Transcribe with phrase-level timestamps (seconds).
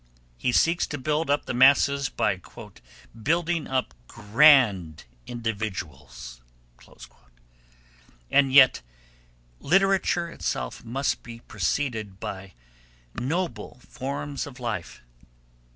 [0.35, 2.41] He seeks to build up the masses by
[3.21, 6.41] 'building up grand individuals.'
[8.31, 8.81] And yet
[9.59, 12.55] literature itself must be preceded by
[13.13, 15.03] noble forms of life.